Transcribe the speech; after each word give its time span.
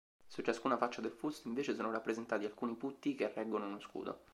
Su 0.27 0.41
ciascuna 0.41 0.77
faccia 0.77 0.99
del 0.99 1.11
fusto, 1.11 1.47
invece, 1.47 1.75
sono 1.75 1.91
rappresentati 1.91 2.45
alcuni 2.45 2.73
putti 2.73 3.13
che 3.13 3.31
reggono 3.31 3.67
uno 3.67 3.79
scudo. 3.79 4.21